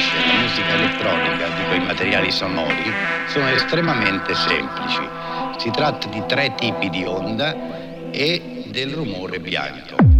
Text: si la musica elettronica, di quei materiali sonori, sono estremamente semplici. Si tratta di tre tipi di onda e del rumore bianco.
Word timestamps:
si 0.00 0.26
la 0.26 0.40
musica 0.40 0.74
elettronica, 0.74 1.46
di 1.48 1.64
quei 1.68 1.80
materiali 1.80 2.30
sonori, 2.30 2.92
sono 3.28 3.48
estremamente 3.48 4.34
semplici. 4.34 5.02
Si 5.58 5.70
tratta 5.70 6.08
di 6.08 6.22
tre 6.26 6.54
tipi 6.54 6.90
di 6.90 7.04
onda 7.04 7.54
e 8.10 8.64
del 8.66 8.92
rumore 8.92 9.40
bianco. 9.40 10.15